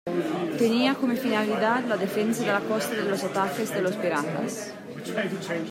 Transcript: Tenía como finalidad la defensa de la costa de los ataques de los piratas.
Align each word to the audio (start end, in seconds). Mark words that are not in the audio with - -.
Tenía 0.57 0.95
como 0.95 1.15
finalidad 1.15 1.83
la 1.85 1.95
defensa 1.95 2.41
de 2.43 2.51
la 2.51 2.61
costa 2.61 2.95
de 2.95 3.03
los 3.07 3.23
ataques 3.23 3.71
de 3.71 3.83
los 3.83 3.95
piratas. 3.97 4.73